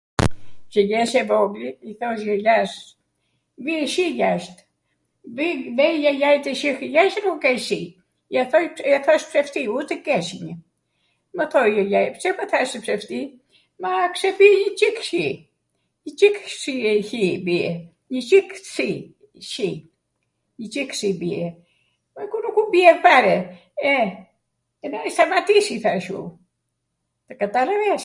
[0.71, 2.73] qw jesh e vogwl, i thoj jajas
[3.63, 4.57] bie shi jasht,
[5.77, 7.79] vej jajai tw shih jasht nuk kej shi,
[8.31, 8.45] ja
[9.05, 10.51] thosh psefti u tw kej shi.
[11.37, 13.21] Mw thoj jajai pse mw thashe psefti,
[13.83, 15.27] ma pse bi njwCik shi,
[16.05, 17.69] njwCik shi e hi bie,
[18.13, 18.89] njwCik shi,
[19.51, 19.69] shi,
[20.59, 21.45] njwCik shi bie.
[22.15, 23.37] Ma nuku bie fare,
[23.91, 23.95] e,
[25.15, 26.27] stamatisi, thashw u,
[27.33, 27.99] ekatallaves?